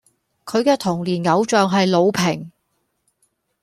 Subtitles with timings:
[0.45, 2.51] 佢既童年偶像係魯平